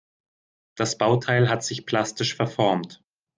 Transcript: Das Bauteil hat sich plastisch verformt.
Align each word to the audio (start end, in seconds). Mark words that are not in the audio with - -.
Das 0.77 0.97
Bauteil 0.97 1.47
hat 1.47 1.63
sich 1.63 1.85
plastisch 1.85 2.35
verformt. 2.35 3.03